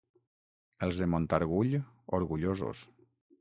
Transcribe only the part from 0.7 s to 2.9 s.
Els de Montargull, orgullosos.